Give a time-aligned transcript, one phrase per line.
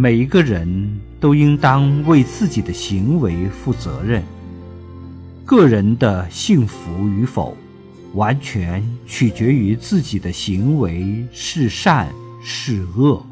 [0.00, 4.22] 每一个人都应当为自己的行为负责任。
[5.44, 7.56] 个人的幸福与否
[8.14, 12.08] 完全取决于自己的行为是善
[12.40, 13.26] 是恶。